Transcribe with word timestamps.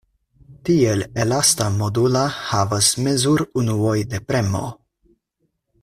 Tiel 0.69 1.03
elasta 1.25 1.67
modula 1.75 2.23
havas 2.37 2.89
mezurunuoj 3.09 3.95
de 4.15 4.23
premo. 4.31 4.65